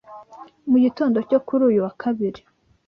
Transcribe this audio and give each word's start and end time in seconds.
mu 0.69 0.77
gitondo 0.83 1.17
cyo 1.29 1.39
kuri 1.47 1.61
uyu 1.69 1.79
wa 1.85 1.93
Kabiri 2.01 2.41